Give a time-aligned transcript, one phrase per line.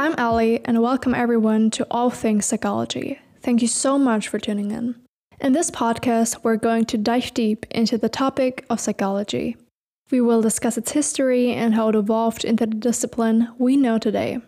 [0.00, 3.18] I'm Ali, and welcome everyone to All Things Psychology.
[3.42, 4.94] Thank you so much for tuning in.
[5.42, 9.58] In this podcast, we're going to dive deep into the topic of psychology.
[10.10, 14.38] We will discuss its history and how it evolved into the discipline we know today.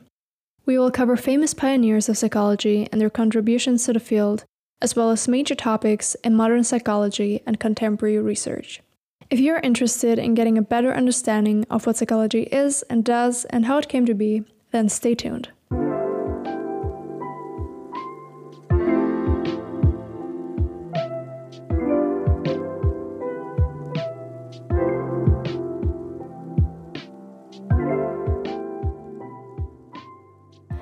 [0.64, 4.44] We will cover famous pioneers of psychology and their contributions to the field,
[4.80, 8.80] as well as major topics in modern psychology and contemporary research.
[9.28, 13.66] If you're interested in getting a better understanding of what psychology is and does and
[13.66, 15.50] how it came to be, then stay tuned.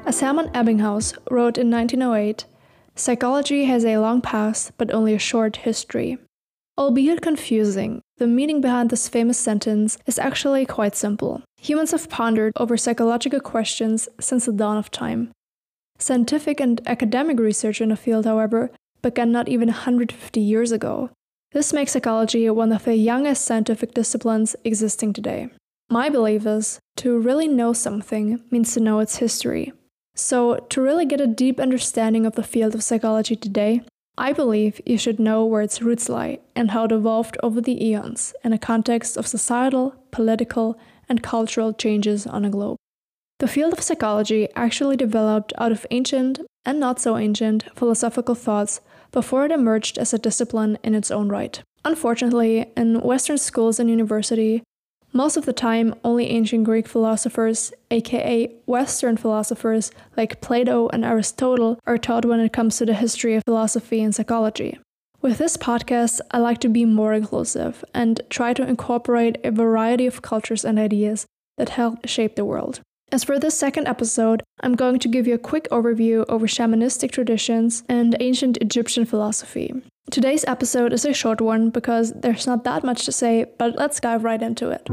[0.07, 2.45] As Hermann Ebbinghaus wrote in 1908,
[2.97, 6.19] psychology has a long past but only a short history.
[6.77, 11.43] Albeit confusing, the meaning behind this famous sentence is actually quite simple.
[11.63, 15.31] Humans have pondered over psychological questions since the dawn of time.
[15.99, 18.71] Scientific and academic research in the field, however,
[19.03, 21.11] began not even 150 years ago.
[21.53, 25.51] This makes psychology one of the youngest scientific disciplines existing today.
[25.91, 29.73] My belief is to really know something means to know its history.
[30.15, 33.83] So, to really get a deep understanding of the field of psychology today,
[34.17, 37.85] I believe you should know where its roots lie and how it evolved over the
[37.85, 40.79] eons in a context of societal, political,
[41.11, 42.79] and cultural changes on a globe.
[43.41, 48.81] The field of psychology actually developed out of ancient and not so ancient philosophical thoughts
[49.13, 51.63] before it emerged as a discipline in its own right.
[51.85, 54.63] Unfortunately, in Western schools and university,
[55.13, 61.81] most of the time, only ancient Greek philosophers, aka Western philosophers like Plato and Aristotle,
[61.87, 64.79] are taught when it comes to the history of philosophy and psychology.
[65.23, 70.07] With this podcast, I like to be more inclusive and try to incorporate a variety
[70.07, 71.27] of cultures and ideas
[71.59, 72.81] that help shape the world.
[73.13, 77.11] As for this second episode, I'm going to give you a quick overview over shamanistic
[77.11, 79.75] traditions and ancient Egyptian philosophy.
[80.11, 84.01] Today's episode is a short one because there's not that much to say, but let's
[84.01, 84.89] dive right into it.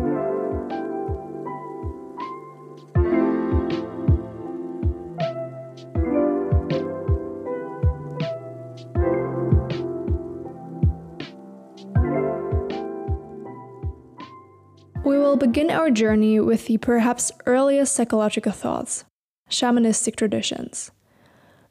[15.37, 19.05] Will begin our journey with the perhaps earliest psychological thoughts
[19.51, 20.89] shamanistic traditions.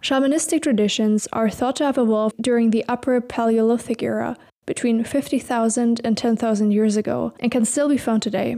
[0.01, 6.17] Shamanistic traditions are thought to have evolved during the Upper Paleolithic era, between 50,000 and
[6.17, 8.57] 10,000 years ago, and can still be found today.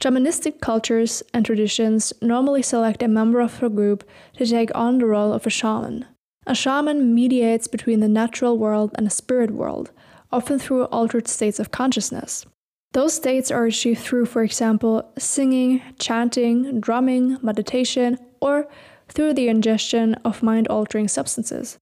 [0.00, 4.02] Shamanistic cultures and traditions normally select a member of a group
[4.38, 6.06] to take on the role of a shaman.
[6.46, 9.90] A shaman mediates between the natural world and the spirit world,
[10.32, 12.46] often through altered states of consciousness.
[12.92, 18.68] Those states are achieved through, for example, singing, chanting, drumming, meditation, or
[19.08, 21.78] through the ingestion of mind altering substances.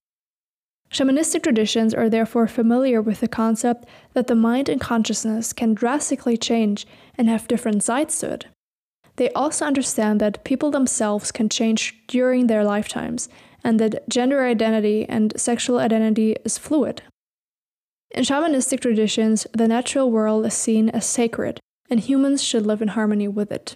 [0.89, 6.37] Shamanistic traditions are therefore familiar with the concept that the mind and consciousness can drastically
[6.37, 6.85] change
[7.17, 8.45] and have different sides to it.
[9.15, 13.29] They also understand that people themselves can change during their lifetimes
[13.63, 17.03] and that gender identity and sexual identity is fluid.
[18.13, 22.89] In shamanistic traditions, the natural world is seen as sacred, and humans should live in
[22.89, 23.75] harmony with it.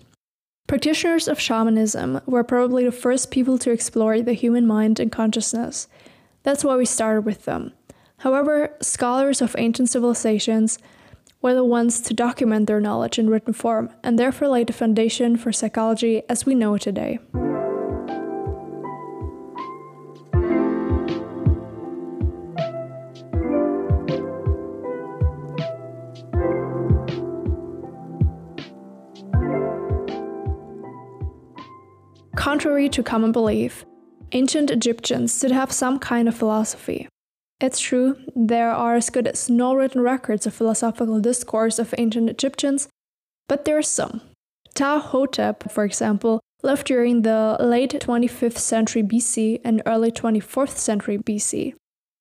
[0.67, 5.87] Practitioners of shamanism were probably the first people to explore the human mind and consciousness.
[6.43, 7.71] That's why we started with them.
[8.19, 10.79] However, scholars of ancient civilizations
[11.41, 15.37] were the ones to document their knowledge in written form and therefore laid the foundation
[15.37, 17.19] for psychology as we know it today.
[32.45, 33.85] Contrary to common belief,
[34.31, 37.09] ancient Egyptians did have some kind of philosophy.
[37.59, 42.29] It's true, there are as good as no written records of philosophical discourse of ancient
[42.29, 42.87] Egyptians,
[43.49, 44.21] but there are some.
[44.75, 51.73] Ptah-hotep, for example, lived during the late 25th century BC and early 24th century BC.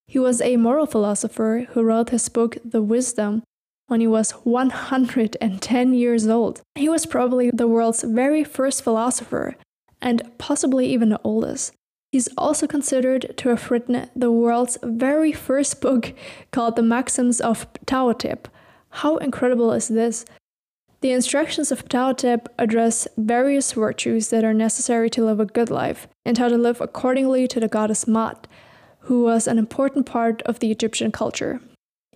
[0.07, 3.43] He was a moral philosopher who wrote his book The Wisdom
[3.89, 6.63] when he was 110 years old.
[6.77, 9.57] He was probably the world's very first philosopher
[10.05, 11.73] and possibly even the oldest.
[12.13, 16.13] He's also considered to have written the world's very first book
[16.53, 18.47] called The Maxims of Ptah-hotep.
[18.91, 20.25] How incredible is this?
[21.01, 26.07] The instructions of Ptah-hotep address various virtues that are necessary to live a good life
[26.25, 28.47] and how to live accordingly to the goddess Maat,
[29.01, 31.61] who was an important part of the Egyptian culture.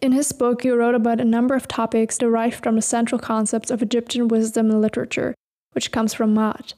[0.00, 3.70] In his book, he wrote about a number of topics derived from the central concepts
[3.70, 5.34] of Egyptian wisdom and literature,
[5.72, 6.74] which comes from Maat.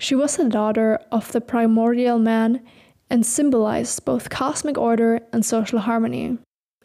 [0.00, 2.62] She was the daughter of the primordial man
[3.10, 6.38] and symbolized both cosmic order and social harmony.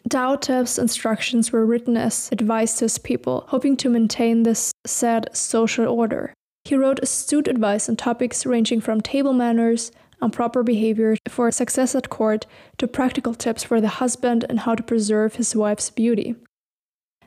[0.10, 5.88] Ptah-hotep's instructions were written as advice to his people, hoping to maintain this said social
[5.88, 6.34] order.
[6.66, 11.96] He wrote astute advice on topics ranging from table manners and proper behavior for success
[11.96, 12.46] at court
[12.80, 16.36] to practical tips for the husband and how to preserve his wife's beauty.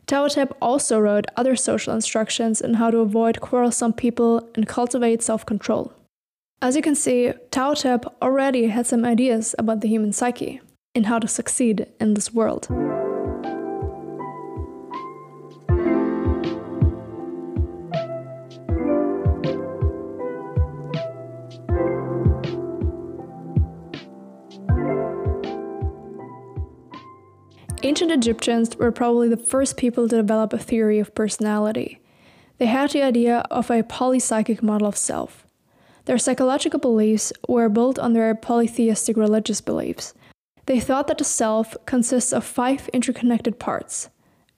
[0.09, 5.45] Ptah-hotep also wrote other social instructions on how to avoid quarrelsome people and cultivate self
[5.45, 5.93] control.
[6.63, 10.63] As you can see, Ptah-hotep already had some ideas about the human psyche
[10.95, 12.69] and how to succeed in this world.
[28.09, 32.01] Ancient Egyptians were probably the first people to develop a theory of personality.
[32.57, 35.47] They had the idea of a polypsychic model of self.
[36.07, 40.15] Their psychological beliefs were built on their polytheistic religious beliefs.
[40.65, 44.09] They thought that the self consists of five interconnected parts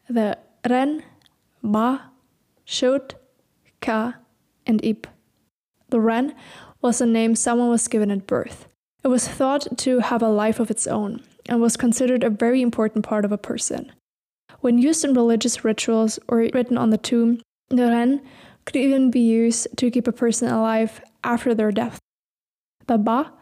[0.09, 0.39] the
[0.69, 1.03] Ren,
[1.61, 2.03] Ba,
[2.65, 3.15] Shut,
[3.81, 4.15] Ka,
[4.65, 5.09] and Ip.
[5.89, 6.37] The Ren
[6.81, 8.69] was a name someone was given at birth.
[9.03, 12.63] It was thought to have a life of its own, and was considered a very
[12.63, 13.93] important part of a person.
[14.61, 18.23] When used in religious rituals or written on the tomb, the ren
[18.65, 21.99] could even be used to keep a person alive after their death.
[22.87, 23.33] The ba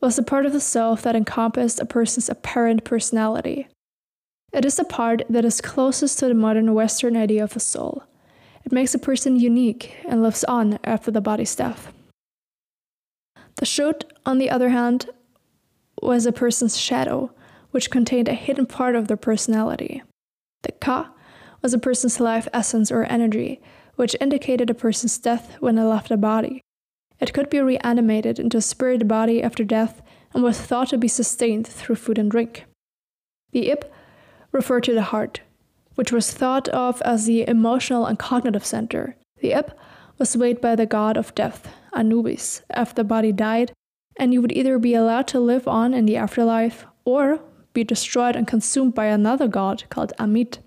[0.00, 3.68] was the part of the self that encompassed a person's apparent personality.
[4.52, 8.02] It is the part that is closest to the modern Western idea of the soul.
[8.64, 11.92] It makes a person unique and lives on after the body's death.
[13.56, 15.08] The shut, on the other hand,
[16.00, 17.32] was a person's shadow,
[17.72, 20.02] which contained a hidden part of their personality.
[20.62, 21.12] The ka
[21.60, 23.60] was a person's life essence or energy,
[23.96, 26.60] which indicated a person's death when they left the body.
[27.20, 30.02] It could be reanimated into a spirit body after death
[30.34, 32.64] and was thought to be sustained through food and drink.
[33.52, 33.92] The ip
[34.50, 35.40] referred to the heart,
[35.94, 39.16] which was thought of as the emotional and cognitive center.
[39.40, 39.78] The ip
[40.18, 43.72] was weighed by the god of death, Anubis, after the body died,
[44.16, 47.40] and you would either be allowed to live on in the afterlife or
[47.72, 50.58] be destroyed and consumed by another god called Ammit.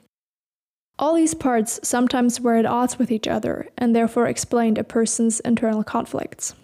[0.97, 5.41] All these parts sometimes were at odds with each other and therefore explained a person's
[5.41, 6.55] internal conflicts.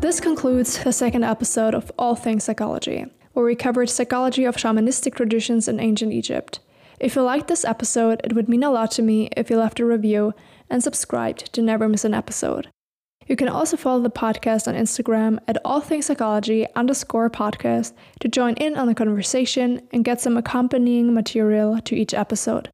[0.00, 5.14] This concludes the second episode of All Things Psychology where we covered psychology of shamanistic
[5.14, 6.60] traditions in ancient Egypt.
[7.00, 9.80] If you liked this episode, it would mean a lot to me if you left
[9.80, 10.34] a review
[10.70, 12.68] and subscribed to never miss an episode.
[13.26, 18.28] You can also follow the podcast on Instagram at all things psychology underscore podcast to
[18.28, 22.68] join in on the conversation and get some accompanying material to each episode.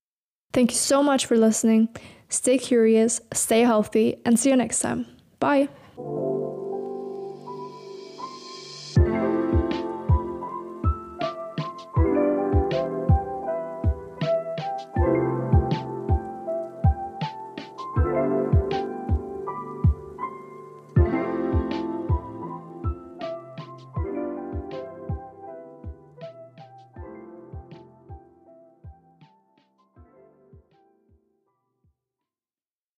[0.53, 1.89] Thank you so much for listening.
[2.29, 5.07] Stay curious, stay healthy, and see you next time.
[5.39, 5.69] Bye.